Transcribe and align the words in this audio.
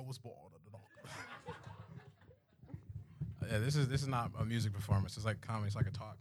I 0.00 0.06
was 0.06 0.18
born 0.18 0.34
in 0.54 0.60
the 0.64 0.70
dark. 0.70 0.84
Yeah, 3.50 3.58
this 3.58 3.74
is 3.74 3.88
this 3.88 4.02
is 4.02 4.06
not 4.06 4.30
a 4.38 4.44
music 4.44 4.72
performance. 4.72 5.16
It's 5.16 5.26
like 5.26 5.40
comedy. 5.40 5.66
It's 5.66 5.74
like 5.74 5.88
a 5.88 5.90
talk. 5.90 6.16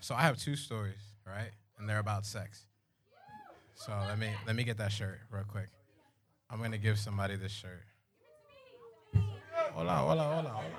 So 0.00 0.14
I 0.14 0.22
have 0.22 0.36
two 0.38 0.54
stories, 0.54 1.00
right? 1.26 1.50
And 1.76 1.88
they're 1.88 1.98
about 1.98 2.24
sex. 2.24 2.66
So 3.74 3.92
let 4.06 4.16
me 4.16 4.28
let 4.46 4.54
me 4.54 4.62
get 4.62 4.76
that 4.78 4.92
shirt 4.92 5.18
real 5.30 5.42
quick. 5.42 5.70
I'm 6.48 6.62
gonna 6.62 6.78
give 6.78 6.98
somebody 6.98 7.34
this 7.34 7.50
shirt. 7.50 7.82
Hold 9.72 9.88
on, 9.88 10.06
hold 10.06 10.18
on, 10.20 10.34
hold 10.34 10.46
on, 10.46 10.52
hold 10.54 10.72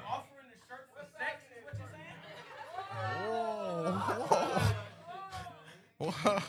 on. 5.99 6.13
Whoa. 6.13 6.39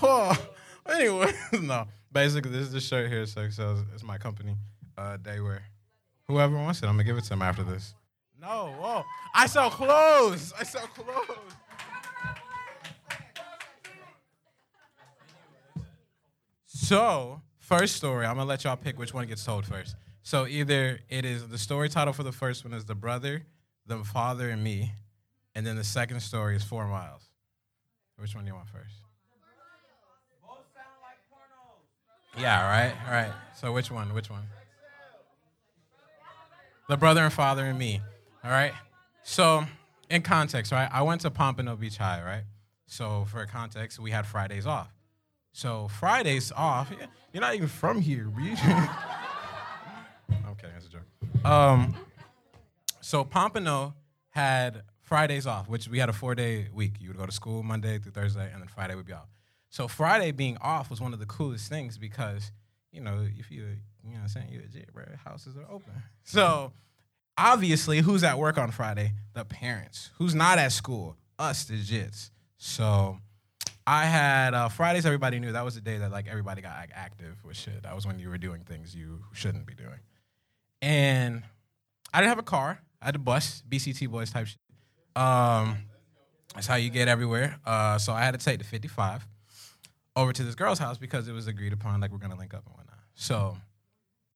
Whoa. 0.00 0.32
Anyway, 0.88 1.32
no. 1.62 1.86
Basically, 2.10 2.50
this 2.50 2.62
is 2.62 2.72
the 2.72 2.80
shirt 2.80 3.08
here. 3.10 3.26
So, 3.26 3.48
so 3.50 3.84
it's 3.94 4.02
my 4.02 4.18
company, 4.18 4.56
uh, 4.98 5.16
Daywear. 5.18 5.60
Whoever 6.26 6.56
wants 6.56 6.82
it, 6.82 6.86
I'm 6.86 6.92
gonna 6.92 7.04
give 7.04 7.16
it 7.16 7.22
to 7.24 7.30
them 7.30 7.42
after 7.42 7.62
this. 7.62 7.94
No, 8.40 8.74
whoa. 8.78 9.04
I 9.34 9.46
sell 9.46 9.70
clothes. 9.70 10.52
I 10.58 10.64
sell 10.64 10.86
clothes. 10.88 11.38
So, 16.66 17.40
first 17.58 17.96
story, 17.96 18.26
I'm 18.26 18.36
gonna 18.36 18.48
let 18.48 18.64
y'all 18.64 18.76
pick 18.76 18.98
which 18.98 19.14
one 19.14 19.26
gets 19.26 19.44
told 19.44 19.66
first. 19.66 19.94
So 20.22 20.46
either 20.46 21.00
it 21.08 21.24
is 21.24 21.48
the 21.48 21.58
story 21.58 21.88
title 21.88 22.12
for 22.12 22.22
the 22.22 22.32
first 22.32 22.64
one 22.64 22.74
is 22.74 22.84
the 22.84 22.94
brother, 22.94 23.46
the 23.86 24.04
father, 24.04 24.50
and 24.50 24.62
me, 24.62 24.92
and 25.54 25.66
then 25.66 25.76
the 25.76 25.84
second 25.84 26.20
story 26.20 26.56
is 26.56 26.62
four 26.62 26.86
miles. 26.86 27.22
Which 28.16 28.34
one 28.34 28.44
do 28.44 28.48
you 28.48 28.54
want 28.54 28.68
first? 28.68 28.94
Yeah, 32.38 32.68
right, 32.68 32.94
right. 33.10 33.32
So 33.54 33.72
which 33.72 33.90
one? 33.90 34.12
Which 34.12 34.30
one? 34.30 34.42
The 36.88 36.96
brother 36.96 37.22
and 37.22 37.32
father 37.32 37.64
and 37.66 37.78
me. 37.78 38.00
All 38.42 38.50
right. 38.50 38.72
So 39.22 39.64
in 40.10 40.22
context, 40.22 40.72
right? 40.72 40.88
I 40.90 41.02
went 41.02 41.20
to 41.20 41.30
Pompano 41.30 41.76
Beach 41.76 41.98
High, 41.98 42.22
right? 42.24 42.44
So 42.86 43.26
for 43.30 43.44
context, 43.44 43.98
we 43.98 44.10
had 44.10 44.26
Fridays 44.26 44.66
off. 44.66 44.90
So 45.52 45.88
Fridays 45.88 46.50
off. 46.50 46.90
You're 47.32 47.42
not 47.42 47.54
even 47.54 47.68
from 47.68 48.00
here, 48.00 48.24
B. 48.24 48.52
okay, 50.50 50.68
that's 50.72 50.86
a 50.86 50.88
joke. 50.88 51.44
Um, 51.44 51.94
so 53.02 53.22
Pompano 53.22 53.94
had 54.30 54.82
Fridays 55.02 55.46
off, 55.46 55.68
which 55.68 55.88
we 55.88 55.98
had 55.98 56.08
a 56.08 56.12
four-day 56.14 56.68
week. 56.72 56.94
You 57.00 57.08
would 57.08 57.18
go 57.18 57.26
to 57.26 57.32
school 57.32 57.62
Monday 57.62 57.98
through 57.98 58.12
Thursday, 58.12 58.50
and 58.50 58.62
then 58.62 58.68
Friday 58.68 58.94
would 58.94 59.06
be 59.06 59.12
off. 59.12 59.28
So 59.68 59.88
Friday 59.88 60.30
being 60.30 60.56
off 60.62 60.88
was 60.88 61.00
one 61.02 61.12
of 61.12 61.18
the 61.18 61.26
coolest 61.26 61.68
things 61.68 61.98
because, 61.98 62.50
you 62.92 63.00
know, 63.00 63.26
if 63.38 63.50
you, 63.50 63.64
you 64.04 64.14
know 64.14 64.20
I'm 64.22 64.28
saying, 64.28 64.48
you're 64.50 64.62
a 64.62 64.66
J, 64.66 64.84
bro, 64.92 65.04
houses 65.24 65.56
are 65.56 65.66
open. 65.70 65.92
So 66.24 66.72
obviously, 67.38 68.00
who's 68.00 68.22
at 68.22 68.38
work 68.38 68.58
on 68.58 68.70
Friday? 68.70 69.12
The 69.32 69.44
parents. 69.44 70.10
Who's 70.18 70.34
not 70.34 70.58
at 70.58 70.72
school? 70.72 71.16
Us, 71.38 71.64
the 71.64 71.74
jits. 71.74 72.30
So 72.58 73.18
I 73.86 74.04
had 74.04 74.52
uh, 74.52 74.68
Fridays. 74.68 75.06
Everybody 75.06 75.38
knew 75.38 75.52
that 75.52 75.64
was 75.64 75.74
the 75.74 75.80
day 75.80 75.96
that 75.98 76.10
like 76.10 76.28
everybody 76.28 76.60
got 76.60 76.76
like, 76.76 76.90
active 76.94 77.36
with 77.44 77.56
shit. 77.56 77.82
That 77.84 77.94
was 77.94 78.06
when 78.06 78.18
you 78.18 78.28
were 78.28 78.36
doing 78.36 78.62
things 78.64 78.94
you 78.94 79.20
shouldn't 79.32 79.66
be 79.66 79.74
doing. 79.74 80.00
And 80.82 81.42
I 82.12 82.20
didn't 82.20 82.28
have 82.28 82.38
a 82.38 82.42
car. 82.42 82.80
I 83.00 83.06
had 83.06 83.16
a 83.16 83.20
bus, 83.20 83.62
BCT 83.68 84.10
boys 84.10 84.30
type 84.30 84.48
shit. 84.48 84.58
Um, 85.16 85.78
that's 86.54 86.66
how 86.66 86.74
you 86.74 86.90
get 86.90 87.08
everywhere. 87.08 87.58
Uh, 87.64 87.98
so 87.98 88.12
I 88.12 88.22
had 88.22 88.38
to 88.38 88.44
take 88.44 88.58
the 88.58 88.64
55 88.64 89.26
over 90.18 90.32
to 90.32 90.42
this 90.42 90.54
girl's 90.54 90.78
house 90.78 90.98
because 90.98 91.28
it 91.28 91.32
was 91.32 91.46
agreed 91.46 91.72
upon, 91.72 92.00
like 92.00 92.10
we're 92.10 92.18
gonna 92.18 92.36
link 92.36 92.54
up 92.54 92.64
and 92.66 92.74
whatnot. 92.74 92.98
So 93.14 93.56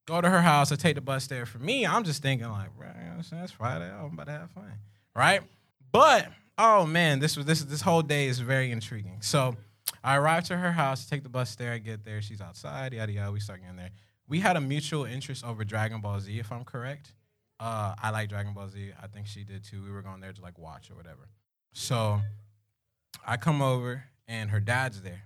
go 0.06 0.20
to 0.20 0.30
her 0.30 0.41
house. 0.41 0.72
I 0.72 0.77
take 0.77 0.94
the 0.94 1.00
bus 1.00 1.27
there. 1.27 1.44
For 1.47 1.58
me, 1.58 1.86
I'm 1.86 2.05
just 2.05 2.22
thinking 2.22 2.48
like, 2.48 2.70
right, 2.77 2.94
you 3.16 3.38
it's 3.42 3.52
Friday. 3.52 3.91
I'm 3.91 4.12
about 4.12 4.27
to 4.27 4.33
have 4.33 4.50
fun, 4.50 4.72
right? 5.14 5.42
But 5.91 6.28
oh 6.58 6.86
man, 6.86 7.19
this 7.19 7.36
was 7.36 7.47
this 7.47 7.62
this 7.62 7.80
whole 7.80 8.03
day 8.03 8.27
is 8.27 8.38
very 8.38 8.70
intriguing. 8.70 9.19
So 9.20 9.56
I 10.04 10.16
arrive 10.16 10.44
to 10.44 10.56
her 10.56 10.72
house, 10.72 11.06
take 11.06 11.22
the 11.22 11.28
bus 11.28 11.54
there. 11.56 11.72
I 11.72 11.78
get 11.78 12.04
there. 12.04 12.22
She's 12.22 12.41
outside. 12.41 12.93
Yada 12.93 13.12
yada. 13.12 13.32
We 13.32 13.41
start 13.41 13.60
getting 13.60 13.76
there. 13.76 13.91
We 14.28 14.41
had 14.41 14.56
a 14.56 14.60
mutual 14.60 15.04
interest 15.04 15.44
over 15.44 15.64
Dragon 15.64 16.00
Ball 16.00 16.20
Z, 16.20 16.38
if 16.38 16.53
I'm 16.53 16.64
correct. 16.64 17.12
Uh, 17.60 17.94
I 18.00 18.10
like 18.10 18.28
Dragon 18.28 18.54
Ball 18.54 18.69
Z. 18.69 18.93
I 19.03 19.06
think 19.09 19.26
she 19.26 19.44
did 19.44 19.64
too. 19.64 19.82
We 19.82 19.91
were 19.91 20.03
going 20.03 20.20
there 20.20 20.32
to 20.32 20.41
like 20.41 20.59
watch 20.59 20.91
or 20.91 20.94
whatever. 20.94 21.28
So 21.72 22.20
I 23.26 23.37
come 23.37 23.60
over 23.62 24.04
and 24.26 24.50
her 24.50 24.60
dad's 24.60 25.03
there. 25.03 25.25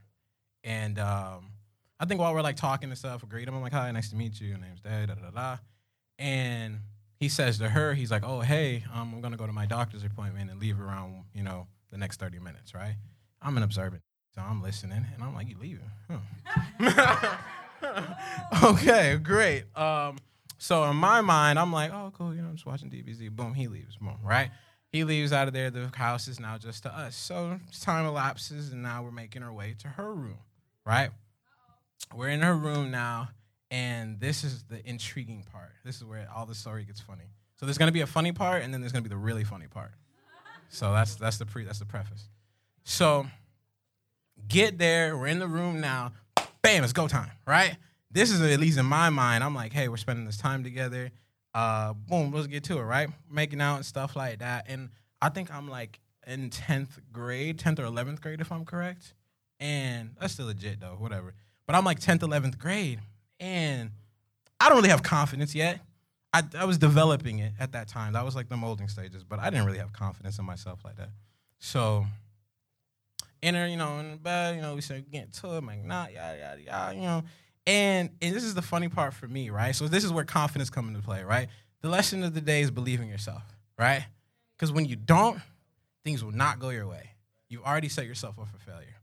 And 0.66 0.98
um, 0.98 1.52
I 1.98 2.04
think 2.04 2.20
while 2.20 2.34
we're 2.34 2.42
like 2.42 2.56
talking 2.56 2.90
and 2.90 2.98
stuff, 2.98 3.22
I 3.24 3.28
greet 3.28 3.46
him. 3.46 3.54
I'm 3.54 3.62
like, 3.62 3.72
hi, 3.72 3.90
nice 3.92 4.10
to 4.10 4.16
meet 4.16 4.38
you. 4.40 4.48
Your 4.48 4.58
name's 4.58 4.80
Dad, 4.80 5.08
da 5.08 5.14
da 5.14 5.30
da. 5.30 5.56
And 6.18 6.80
he 7.20 7.28
says 7.28 7.58
to 7.58 7.68
her, 7.68 7.94
he's 7.94 8.10
like, 8.10 8.24
oh, 8.24 8.40
hey, 8.40 8.84
um, 8.92 9.12
I'm 9.14 9.20
gonna 9.20 9.36
go 9.36 9.46
to 9.46 9.52
my 9.52 9.64
doctor's 9.64 10.02
appointment 10.02 10.50
and 10.50 10.60
leave 10.60 10.80
around, 10.80 11.24
you 11.32 11.44
know, 11.44 11.68
the 11.90 11.96
next 11.96 12.18
30 12.18 12.40
minutes, 12.40 12.74
right? 12.74 12.96
I'm 13.40 13.56
an 13.56 13.62
observant. 13.62 14.02
So 14.34 14.42
I'm 14.42 14.60
listening 14.60 15.06
and 15.14 15.22
I'm 15.22 15.34
like, 15.34 15.48
you 15.48 15.56
leaving? 15.58 15.90
Huh. 16.10 17.36
okay, 18.64 19.18
great. 19.22 19.64
Um, 19.76 20.18
so 20.58 20.84
in 20.84 20.96
my 20.96 21.20
mind, 21.20 21.58
I'm 21.58 21.72
like, 21.72 21.92
oh, 21.92 22.12
cool, 22.16 22.34
you 22.34 22.42
know, 22.42 22.48
I'm 22.48 22.56
just 22.56 22.66
watching 22.66 22.90
DBZ. 22.90 23.30
Boom, 23.30 23.54
he 23.54 23.68
leaves. 23.68 23.96
Boom, 23.96 24.18
right? 24.24 24.50
He 24.90 25.04
leaves 25.04 25.32
out 25.32 25.48
of 25.48 25.54
there. 25.54 25.70
The 25.70 25.90
house 25.94 26.28
is 26.28 26.40
now 26.40 26.58
just 26.58 26.82
to 26.84 26.94
us. 26.94 27.14
So 27.16 27.60
time 27.80 28.06
elapses, 28.06 28.72
and 28.72 28.82
now 28.82 29.02
we're 29.02 29.10
making 29.10 29.42
our 29.42 29.52
way 29.52 29.74
to 29.80 29.88
her 29.88 30.12
room, 30.14 30.38
right? 30.86 31.10
We're 32.14 32.28
in 32.28 32.40
her 32.40 32.54
room 32.54 32.90
now, 32.90 33.30
and 33.70 34.20
this 34.20 34.44
is 34.44 34.62
the 34.64 34.86
intriguing 34.88 35.44
part. 35.52 35.72
This 35.84 35.96
is 35.96 36.04
where 36.04 36.28
all 36.34 36.46
the 36.46 36.54
story 36.54 36.84
gets 36.84 37.00
funny. 37.00 37.24
So 37.56 37.66
there's 37.66 37.78
gonna 37.78 37.92
be 37.92 38.02
a 38.02 38.06
funny 38.06 38.32
part, 38.32 38.62
and 38.62 38.72
then 38.72 38.80
there's 38.80 38.92
gonna 38.92 39.02
be 39.02 39.08
the 39.08 39.16
really 39.16 39.44
funny 39.44 39.66
part. 39.66 39.92
So 40.68 40.92
that's 40.92 41.16
that's 41.16 41.38
the 41.38 41.46
pre 41.46 41.64
that's 41.64 41.78
the 41.78 41.86
preface. 41.86 42.28
So 42.84 43.26
get 44.48 44.78
there. 44.78 45.16
We're 45.16 45.26
in 45.26 45.38
the 45.38 45.48
room 45.48 45.80
now. 45.80 46.12
Bam, 46.62 46.84
it's 46.84 46.92
go 46.92 47.08
time, 47.08 47.30
right? 47.46 47.76
This 48.10 48.30
is 48.30 48.40
at 48.40 48.60
least 48.60 48.78
in 48.78 48.86
my 48.86 49.10
mind. 49.10 49.44
I'm 49.44 49.54
like, 49.54 49.72
hey, 49.72 49.88
we're 49.88 49.96
spending 49.96 50.24
this 50.24 50.38
time 50.38 50.64
together. 50.64 51.10
Uh, 51.54 51.94
boom, 51.94 52.32
let's 52.32 52.46
get 52.46 52.64
to 52.64 52.78
it, 52.78 52.82
right? 52.82 53.08
Making 53.30 53.60
out 53.60 53.76
and 53.76 53.86
stuff 53.86 54.14
like 54.14 54.40
that. 54.40 54.66
And 54.68 54.90
I 55.20 55.28
think 55.30 55.52
I'm 55.52 55.68
like 55.68 56.00
in 56.26 56.50
10th 56.50 56.98
grade, 57.12 57.58
10th 57.58 57.78
or 57.78 57.84
11th 57.84 58.20
grade, 58.20 58.40
if 58.40 58.52
I'm 58.52 58.64
correct. 58.64 59.14
And 59.60 60.10
that's 60.20 60.34
still 60.34 60.46
legit 60.46 60.80
though, 60.80 60.96
whatever. 60.98 61.34
But 61.66 61.74
I'm 61.74 61.84
like 61.84 62.00
10th, 62.00 62.20
11th 62.20 62.58
grade. 62.58 63.00
And 63.40 63.90
I 64.60 64.68
don't 64.68 64.76
really 64.76 64.88
have 64.88 65.02
confidence 65.02 65.54
yet. 65.54 65.80
I, 66.32 66.42
I 66.58 66.64
was 66.64 66.78
developing 66.78 67.38
it 67.38 67.52
at 67.58 67.72
that 67.72 67.88
time. 67.88 68.12
That 68.12 68.24
was 68.24 68.36
like 68.36 68.48
the 68.48 68.56
molding 68.56 68.88
stages, 68.88 69.24
but 69.24 69.38
I 69.38 69.50
didn't 69.50 69.66
really 69.66 69.78
have 69.78 69.92
confidence 69.92 70.38
in 70.38 70.44
myself 70.44 70.80
like 70.84 70.96
that. 70.96 71.10
So, 71.58 72.04
enter, 73.42 73.66
you 73.66 73.76
know, 73.76 73.98
in 73.98 74.10
the 74.12 74.16
bed, 74.16 74.56
you 74.56 74.62
know, 74.62 74.74
we 74.74 74.80
started 74.82 75.10
getting 75.10 75.30
to 75.30 75.54
it, 75.54 75.58
I'm 75.58 75.66
like, 75.66 75.84
nah, 75.84 76.06
yada, 76.08 76.38
yada, 76.38 76.62
yada, 76.62 76.94
you 76.94 77.02
know. 77.02 77.22
And, 77.66 78.10
and 78.20 78.34
this 78.34 78.44
is 78.44 78.54
the 78.54 78.62
funny 78.62 78.88
part 78.88 79.14
for 79.14 79.26
me, 79.26 79.50
right? 79.50 79.74
So, 79.74 79.88
this 79.88 80.04
is 80.04 80.12
where 80.12 80.24
confidence 80.24 80.68
comes 80.68 80.88
into 80.88 81.00
play, 81.00 81.22
right? 81.22 81.48
The 81.80 81.88
lesson 81.88 82.22
of 82.22 82.34
the 82.34 82.40
day 82.40 82.60
is 82.60 82.70
believe 82.70 83.00
in 83.00 83.08
yourself, 83.08 83.42
right? 83.78 84.04
Because 84.56 84.72
when 84.72 84.84
you 84.84 84.96
don't, 84.96 85.40
things 86.04 86.22
will 86.22 86.32
not 86.32 86.58
go 86.58 86.68
your 86.68 86.86
way. 86.86 87.10
You've 87.48 87.64
already 87.64 87.88
set 87.88 88.06
yourself 88.06 88.38
up 88.38 88.48
for 88.48 88.58
failure. 88.58 88.95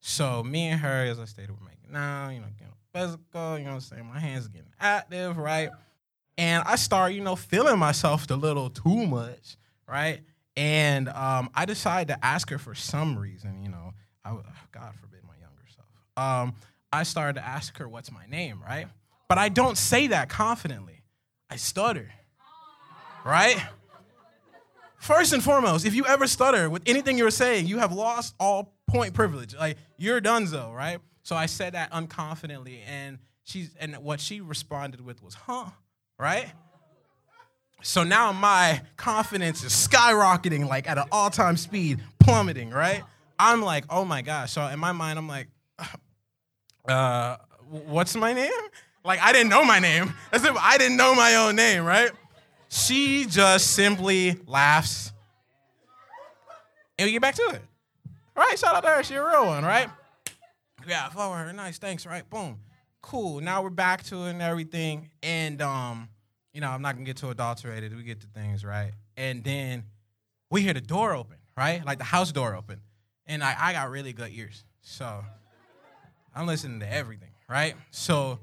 So, 0.00 0.42
me 0.42 0.68
and 0.68 0.80
her, 0.80 1.04
as 1.04 1.20
I 1.20 1.26
stated, 1.26 1.50
we're 1.50 1.66
making 1.66 1.92
now, 1.92 2.30
you 2.30 2.40
know, 2.40 2.46
getting 2.58 2.74
physical, 2.92 3.58
you 3.58 3.64
know 3.64 3.70
what 3.70 3.74
I'm 3.76 3.80
saying? 3.80 4.06
My 4.06 4.18
hands 4.18 4.48
getting 4.48 4.72
active, 4.80 5.36
right? 5.36 5.70
and 6.40 6.62
I 6.66 6.76
start, 6.76 7.12
you 7.12 7.20
know, 7.20 7.36
feeling 7.36 7.78
myself 7.78 8.30
a 8.30 8.34
little 8.34 8.70
too 8.70 9.06
much, 9.06 9.58
right? 9.86 10.20
And 10.56 11.10
um, 11.10 11.50
I 11.54 11.66
decided 11.66 12.14
to 12.14 12.24
ask 12.24 12.48
her 12.48 12.58
for 12.58 12.74
some 12.74 13.18
reason, 13.18 13.62
you 13.62 13.68
know, 13.68 13.92
I, 14.24 14.30
God 14.72 14.94
forbid 14.98 15.20
my 15.28 15.34
younger 15.34 15.64
self. 15.68 15.86
Um, 16.16 16.54
I 16.90 17.02
started 17.02 17.34
to 17.34 17.46
ask 17.46 17.76
her 17.76 17.86
what's 17.86 18.10
my 18.10 18.24
name, 18.24 18.62
right? 18.66 18.86
But 19.28 19.36
I 19.36 19.50
don't 19.50 19.76
say 19.76 20.06
that 20.06 20.30
confidently. 20.30 21.02
I 21.50 21.56
stutter, 21.56 22.10
right? 23.22 23.62
First 24.96 25.34
and 25.34 25.42
foremost, 25.42 25.84
if 25.84 25.94
you 25.94 26.06
ever 26.06 26.26
stutter 26.26 26.70
with 26.70 26.82
anything 26.86 27.18
you're 27.18 27.30
saying, 27.30 27.66
you 27.66 27.78
have 27.78 27.92
lost 27.92 28.34
all 28.40 28.74
point 28.90 29.14
privilege. 29.14 29.54
Like 29.54 29.76
you're 29.96 30.20
donezo, 30.20 30.74
right? 30.74 30.98
So 31.22 31.36
I 31.36 31.46
said 31.46 31.74
that 31.74 31.92
unconfidently, 31.92 32.80
and 32.86 33.18
she's 33.44 33.74
and 33.78 33.96
what 33.98 34.20
she 34.20 34.40
responded 34.40 35.00
with 35.00 35.22
was, 35.22 35.34
"Huh." 35.34 35.66
right? 36.20 36.52
So 37.82 38.04
now 38.04 38.30
my 38.30 38.82
confidence 38.96 39.64
is 39.64 39.72
skyrocketing, 39.72 40.68
like 40.68 40.88
at 40.88 40.98
an 40.98 41.04
all 41.10 41.30
time 41.30 41.56
speed, 41.56 42.00
plummeting, 42.18 42.70
right? 42.70 43.02
I'm 43.38 43.62
like, 43.62 43.84
oh 43.88 44.04
my 44.04 44.20
gosh. 44.20 44.52
So 44.52 44.66
in 44.66 44.78
my 44.78 44.92
mind, 44.92 45.18
I'm 45.18 45.26
like, 45.26 45.48
uh, 46.88 47.36
what's 47.70 48.14
my 48.14 48.34
name? 48.34 48.50
Like, 49.02 49.18
I 49.22 49.32
didn't 49.32 49.48
know 49.48 49.64
my 49.64 49.78
name. 49.78 50.12
As 50.30 50.44
if 50.44 50.54
I 50.58 50.76
didn't 50.76 50.98
know 50.98 51.14
my 51.14 51.36
own 51.36 51.56
name, 51.56 51.84
right? 51.84 52.10
She 52.68 53.24
just 53.24 53.68
simply 53.68 54.38
laughs. 54.46 55.12
And 56.98 57.06
we 57.06 57.12
get 57.12 57.22
back 57.22 57.34
to 57.36 57.48
it. 57.54 57.62
Right, 58.40 58.58
shout 58.58 58.74
out 58.74 58.82
to 58.82 58.88
her. 58.88 59.02
She 59.02 59.14
a 59.14 59.24
real 59.24 59.46
one, 59.46 59.64
right? 59.64 59.88
Yeah, 60.88 61.08
follow 61.10 61.34
her. 61.34 61.52
Nice, 61.52 61.78
thanks, 61.78 62.06
right? 62.06 62.28
Boom 62.28 62.58
cool. 63.02 63.40
Now 63.40 63.62
we're 63.62 63.70
back 63.70 64.02
to 64.04 64.24
it 64.24 64.30
and 64.30 64.42
everything. 64.42 65.10
And 65.22 65.60
um, 65.62 66.08
you 66.52 66.60
know, 66.60 66.68
I'm 66.68 66.82
not 66.82 66.94
gonna 66.94 67.04
get 67.04 67.16
too 67.16 67.30
adulterated. 67.30 67.96
We 67.96 68.02
get 68.02 68.20
to 68.20 68.26
things, 68.28 68.64
right? 68.64 68.92
And 69.16 69.42
then 69.44 69.84
we 70.50 70.62
hear 70.62 70.74
the 70.74 70.80
door 70.80 71.14
open, 71.14 71.36
right? 71.56 71.84
Like 71.84 71.98
the 71.98 72.04
house 72.04 72.32
door 72.32 72.54
open. 72.54 72.80
And 73.26 73.44
I, 73.44 73.54
I 73.58 73.72
got 73.72 73.90
really 73.90 74.12
good 74.12 74.30
ears. 74.32 74.64
So 74.80 75.24
I'm 76.34 76.46
listening 76.46 76.80
to 76.80 76.92
everything, 76.92 77.30
right? 77.48 77.74
So 77.90 78.40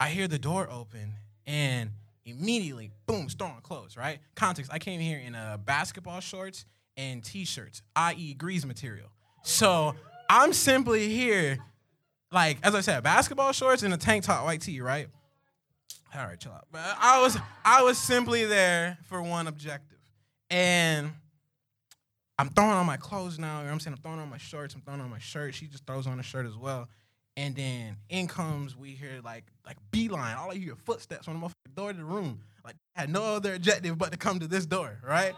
I 0.00 0.08
hear 0.08 0.26
the 0.26 0.38
door 0.38 0.68
open 0.70 1.12
and 1.46 1.90
immediately, 2.24 2.90
boom, 3.06 3.28
storm 3.28 3.60
closed, 3.62 3.96
right? 3.96 4.18
Context, 4.34 4.72
I 4.72 4.78
came 4.78 4.98
here 4.98 5.18
in 5.18 5.34
uh, 5.34 5.58
basketball 5.58 6.20
shorts 6.20 6.64
and 6.96 7.22
t-shirts, 7.22 7.82
i.e. 7.96 8.34
grease 8.34 8.64
material. 8.64 9.08
So 9.44 9.94
I'm 10.28 10.52
simply 10.52 11.10
here, 11.10 11.58
like, 12.32 12.58
as 12.62 12.74
I 12.74 12.80
said, 12.80 13.02
basketball 13.02 13.52
shorts 13.52 13.82
and 13.82 13.92
a 13.94 13.96
tank 13.96 14.24
top 14.24 14.44
white 14.44 14.62
tee, 14.62 14.80
right? 14.80 15.06
All 16.16 16.26
right, 16.26 16.40
chill 16.40 16.52
out. 16.52 16.66
But 16.72 16.80
I 16.98 17.20
was 17.20 17.36
I 17.64 17.82
was 17.82 17.98
simply 17.98 18.46
there 18.46 18.98
for 19.04 19.20
one 19.20 19.46
objective. 19.46 19.98
And 20.48 21.12
I'm 22.38 22.48
throwing 22.48 22.70
on 22.70 22.86
my 22.86 22.96
clothes 22.96 23.38
now. 23.38 23.60
You 23.60 23.66
know 23.66 23.72
I'm 23.72 23.80
saying? 23.80 23.96
I'm 23.96 24.02
throwing 24.02 24.20
on 24.20 24.30
my 24.30 24.38
shorts. 24.38 24.74
I'm 24.74 24.80
throwing 24.80 25.00
on 25.00 25.10
my 25.10 25.18
shirt. 25.18 25.54
She 25.54 25.66
just 25.66 25.86
throws 25.86 26.06
on 26.06 26.18
a 26.18 26.22
shirt 26.22 26.46
as 26.46 26.56
well. 26.56 26.88
And 27.36 27.54
then 27.54 27.96
in 28.08 28.28
comes, 28.28 28.76
we 28.76 28.90
hear 28.90 29.20
like 29.24 29.44
like 29.66 29.76
beeline. 29.90 30.36
All 30.36 30.52
I 30.52 30.54
hear 30.54 30.76
footsteps 30.76 31.28
on 31.28 31.40
the 31.40 31.50
door 31.74 31.92
to 31.92 31.98
the 31.98 32.04
room. 32.04 32.40
Like 32.64 32.76
had 32.94 33.10
no 33.10 33.22
other 33.22 33.54
objective 33.54 33.98
but 33.98 34.12
to 34.12 34.16
come 34.18 34.38
to 34.40 34.46
this 34.46 34.64
door, 34.64 34.98
right? 35.06 35.34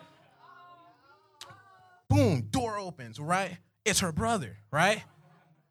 Boom, 2.09 2.43
door 2.51 2.79
opens, 2.79 3.19
right? 3.19 3.57
It's 3.87 4.01
her 4.01 4.11
brother, 4.11 4.59
right? 4.73 5.05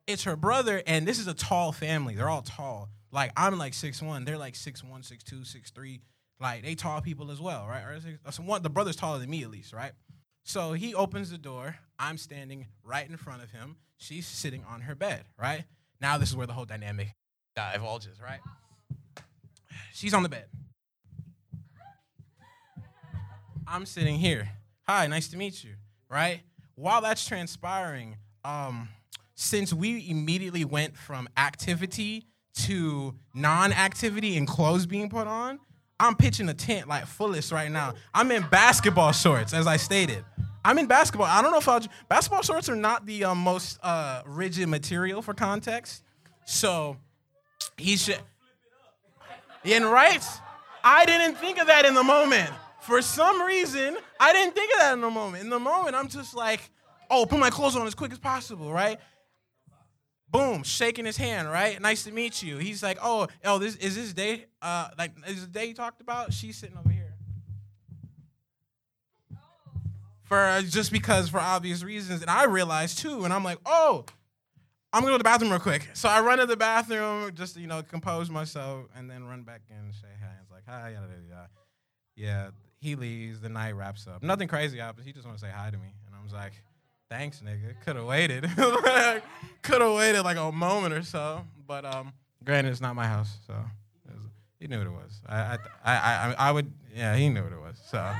It's 0.07 0.23
her 0.23 0.37
brother, 0.37 0.81
and 0.87 1.05
this 1.05 1.19
is 1.19 1.27
a 1.27 1.33
tall 1.33 1.73
family. 1.73 2.15
They're 2.15 2.29
all 2.29 2.43
tall. 2.43 2.89
Like 3.11 3.33
I'm 3.35 3.57
like 3.57 3.73
six 3.73 4.01
one, 4.01 4.23
they're 4.23 4.37
like 4.37 4.55
six 4.55 4.81
one, 4.81 5.03
six 5.03 5.21
two, 5.21 5.43
six 5.43 5.69
three. 5.69 5.99
Like 6.39 6.63
they 6.63 6.75
tall 6.75 7.01
people 7.01 7.29
as 7.29 7.41
well, 7.41 7.67
right? 7.67 7.81
Or 7.81 7.99
so 8.31 8.41
one, 8.43 8.63
the 8.63 8.69
brother's 8.69 8.95
taller 8.95 9.19
than 9.19 9.29
me 9.29 9.43
at 9.43 9.51
least, 9.51 9.73
right? 9.73 9.91
So 10.43 10.71
he 10.71 10.95
opens 10.95 11.29
the 11.29 11.37
door. 11.37 11.75
I'm 11.99 12.17
standing 12.17 12.67
right 12.83 13.07
in 13.07 13.17
front 13.17 13.43
of 13.43 13.51
him. 13.51 13.75
She's 13.97 14.25
sitting 14.25 14.63
on 14.69 14.81
her 14.81 14.95
bed, 14.95 15.25
right? 15.37 15.65
Now 15.99 16.17
this 16.17 16.29
is 16.29 16.37
where 16.37 16.47
the 16.47 16.53
whole 16.53 16.65
dynamic 16.65 17.09
divulges, 17.53 18.21
right? 18.21 18.39
She's 19.93 20.13
on 20.13 20.23
the 20.23 20.29
bed. 20.29 20.45
I'm 23.67 23.85
sitting 23.85 24.15
here. 24.15 24.49
Hi, 24.87 25.05
nice 25.07 25.27
to 25.29 25.37
meet 25.37 25.65
you, 25.65 25.73
right? 26.09 26.41
While 26.75 27.01
that's 27.01 27.25
transpiring, 27.25 28.17
um, 28.43 28.89
since 29.35 29.73
we 29.73 30.09
immediately 30.09 30.65
went 30.65 30.97
from 30.97 31.27
activity 31.37 32.27
to 32.55 33.15
non-activity 33.33 34.37
and 34.37 34.47
clothes 34.47 34.85
being 34.85 35.09
put 35.09 35.27
on, 35.27 35.59
I'm 35.99 36.15
pitching 36.15 36.49
a 36.49 36.53
tent 36.53 36.87
like 36.87 37.05
fullest 37.05 37.51
right 37.51 37.71
now. 37.71 37.93
I'm 38.13 38.29
in 38.31 38.45
basketball 38.49 39.13
shorts, 39.13 39.53
as 39.53 39.67
I 39.67 39.77
stated. 39.77 40.23
I'm 40.65 40.77
in 40.77 40.87
basketball. 40.87 41.27
I 41.27 41.41
don't 41.41 41.51
know 41.51 41.59
if 41.59 41.67
I'll. 41.67 41.81
Basketball 42.09 42.41
shorts 42.41 42.67
are 42.69 42.75
not 42.75 43.05
the 43.05 43.25
uh, 43.25 43.35
most 43.35 43.79
uh, 43.83 44.23
rigid 44.25 44.67
material 44.67 45.21
for 45.21 45.33
context, 45.33 46.03
so 46.45 46.97
he 47.77 47.95
should. 47.95 48.19
And 49.63 49.85
right, 49.85 50.23
I 50.83 51.05
didn't 51.05 51.35
think 51.35 51.59
of 51.59 51.67
that 51.67 51.85
in 51.85 51.93
the 51.93 52.03
moment. 52.03 52.49
For 52.85 53.01
some 53.01 53.41
reason, 53.41 53.97
I 54.19 54.31
didn't 54.31 54.53
think 54.53 54.71
of 54.73 54.79
that 54.79 54.93
in 54.93 55.01
the 55.01 55.09
moment. 55.09 55.43
In 55.43 55.49
the 55.49 55.59
moment, 55.59 55.95
I'm 55.95 56.07
just 56.07 56.35
like, 56.35 56.61
oh, 57.09 57.25
put 57.25 57.39
my 57.39 57.49
clothes 57.49 57.75
on 57.75 57.87
as 57.87 57.95
quick 57.95 58.11
as 58.11 58.19
possible, 58.19 58.71
right? 58.71 58.99
Boom, 60.29 60.63
shaking 60.63 61.05
his 61.05 61.17
hand, 61.17 61.49
right? 61.49 61.81
Nice 61.81 62.03
to 62.03 62.11
meet 62.11 62.43
you. 62.43 62.57
He's 62.57 62.83
like, 62.83 62.99
oh, 63.01 63.27
oh, 63.43 63.57
this 63.57 63.75
is 63.77 63.95
this 63.95 64.13
day, 64.13 64.45
uh, 64.61 64.89
like 64.97 65.13
is 65.27 65.41
the 65.41 65.51
day 65.51 65.65
you 65.65 65.73
talked 65.73 66.01
about? 66.01 66.31
She's 66.33 66.57
sitting 66.57 66.77
over 66.77 66.89
here. 66.89 67.15
For 70.23 70.37
uh, 70.37 70.61
just 70.61 70.91
because 70.91 71.29
for 71.29 71.39
obvious 71.39 71.83
reasons, 71.83 72.21
and 72.21 72.29
I 72.29 72.45
realized 72.45 72.99
too, 72.99 73.23
and 73.23 73.33
I'm 73.33 73.43
like, 73.43 73.59
oh, 73.65 74.05
I'm 74.91 75.01
gonna 75.01 75.13
go 75.13 75.17
to 75.17 75.19
the 75.19 75.23
bathroom 75.23 75.51
real 75.51 75.59
quick. 75.59 75.89
So 75.93 76.09
I 76.09 76.21
run 76.21 76.39
to 76.39 76.45
the 76.45 76.57
bathroom 76.57 77.31
just 77.33 77.55
to, 77.55 77.61
you 77.61 77.67
know 77.67 77.81
compose 77.81 78.29
myself, 78.29 78.85
and 78.95 79.09
then 79.09 79.23
run 79.23 79.43
back 79.43 79.61
in 79.69 79.77
and 79.77 79.93
shake 79.93 80.19
hands 80.19 80.49
like, 80.51 80.63
hi, 80.67 80.89
yada 80.89 81.07
yada 81.07 81.27
yada. 81.29 81.64
Yeah, 82.15 82.49
he 82.79 82.95
leaves. 82.95 83.41
The 83.41 83.49
night 83.49 83.73
wraps 83.73 84.07
up. 84.07 84.23
Nothing 84.23 84.47
crazy 84.47 84.77
happens. 84.77 85.05
He 85.05 85.13
just 85.13 85.25
want 85.25 85.37
to 85.37 85.45
say 85.45 85.51
hi 85.53 85.69
to 85.69 85.77
me, 85.77 85.93
and 86.05 86.15
I 86.15 86.23
was 86.23 86.33
like. 86.33 86.53
Thanks, 87.07 87.39
nigga. 87.41 87.79
Could 87.85 87.97
have 87.97 88.05
waited. 88.05 88.43
Could 89.61 89.81
have 89.81 89.93
waited 89.93 90.23
like 90.23 90.37
a 90.37 90.51
moment 90.51 90.93
or 90.93 91.03
so. 91.03 91.45
But 91.67 91.85
um, 91.85 92.13
granted, 92.43 92.71
it's 92.71 92.81
not 92.81 92.95
my 92.95 93.05
house, 93.05 93.37
so 93.45 93.53
was, 94.11 94.23
he 94.59 94.67
knew 94.67 94.77
what 94.77 94.87
it 94.87 94.91
was. 94.91 95.21
I, 95.27 95.37
I, 95.37 95.57
I, 95.83 95.95
I, 95.95 96.35
I 96.37 96.51
would, 96.51 96.71
yeah, 96.95 97.15
he 97.15 97.29
knew 97.29 97.43
what 97.43 97.51
it 97.53 97.59
was. 97.59 97.79
So 97.85 98.11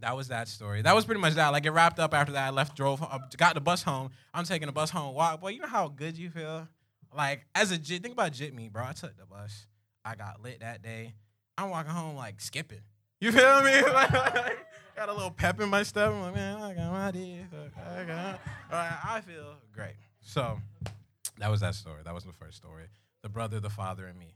that 0.00 0.16
was 0.16 0.28
that 0.28 0.48
story. 0.48 0.82
That 0.82 0.94
was 0.94 1.04
pretty 1.04 1.20
much 1.20 1.34
that. 1.34 1.48
Like 1.48 1.66
it 1.66 1.70
wrapped 1.70 1.98
up 1.98 2.14
after 2.14 2.32
that. 2.32 2.46
I 2.46 2.50
left, 2.50 2.76
drove, 2.76 3.02
uh, 3.02 3.18
got 3.36 3.54
the 3.54 3.60
bus 3.60 3.82
home. 3.82 4.10
I'm 4.32 4.44
taking 4.44 4.66
the 4.66 4.72
bus 4.72 4.90
home. 4.90 5.14
Walk, 5.14 5.40
boy, 5.40 5.48
you 5.48 5.60
know 5.60 5.68
how 5.68 5.88
good 5.88 6.16
you 6.16 6.30
feel. 6.30 6.68
Like 7.14 7.46
as 7.54 7.70
a 7.70 7.78
jit, 7.78 8.02
think 8.02 8.14
about 8.14 8.32
jit 8.32 8.54
me, 8.54 8.68
bro. 8.68 8.84
I 8.84 8.92
took 8.92 9.16
the 9.16 9.26
bus. 9.26 9.66
I 10.04 10.14
got 10.14 10.42
lit 10.42 10.60
that 10.60 10.82
day. 10.82 11.14
I'm 11.56 11.70
walking 11.70 11.92
home 11.92 12.16
like 12.16 12.40
skipping. 12.40 12.80
You 13.20 13.32
feel 13.32 13.62
me? 13.62 13.72
got 14.96 15.08
a 15.08 15.12
little 15.12 15.30
pep 15.30 15.60
in 15.60 15.68
my 15.68 15.82
step. 15.82 16.10
I'm 16.10 16.22
like, 16.22 16.34
man, 16.34 16.60
I 16.60 16.74
got 16.74 16.92
my 16.92 17.08
idea. 17.08 17.46
I, 17.76 18.04
got, 18.04 18.40
I 18.70 19.20
feel 19.20 19.54
great. 19.74 19.94
So 20.20 20.58
that 21.38 21.50
was 21.50 21.60
that 21.60 21.74
story. 21.74 22.02
That 22.04 22.14
was 22.14 22.24
the 22.24 22.32
first 22.32 22.56
story. 22.56 22.84
The 23.22 23.28
brother, 23.28 23.60
the 23.60 23.70
father, 23.70 24.06
and 24.06 24.18
me. 24.18 24.34